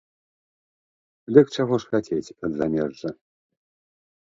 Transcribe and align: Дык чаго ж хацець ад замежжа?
Дык 1.35 1.47
чаго 1.57 1.75
ж 1.85 1.93
хацець 1.93 2.33
ад 2.49 2.59
замежжа? 2.65 3.09